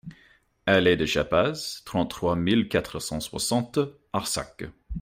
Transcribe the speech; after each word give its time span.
Allée 0.65 0.97
de 0.97 1.05
Chappaz, 1.05 1.83
trente-trois 1.85 2.35
mille 2.35 2.67
quatre 2.69 2.97
cent 2.99 3.19
soixante 3.19 3.77
Arsac 4.13 4.63